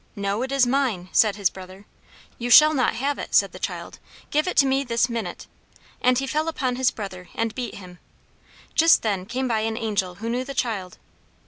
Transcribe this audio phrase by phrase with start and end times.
[0.15, 1.85] "No, it is mine!" said his brother.
[2.39, 3.99] "You shall not have it!" said the child.
[4.31, 5.45] "Give it to me this minute!"
[6.01, 7.99] And he fell upon his brother and beat him.
[8.73, 10.97] Just then came by an Angel who knew the child.